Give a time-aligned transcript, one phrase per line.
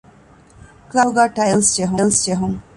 [0.91, 1.71] ކުލާސްރޫމްތަކުގައި ޓައިލްސް
[2.25, 2.57] ޖެހުން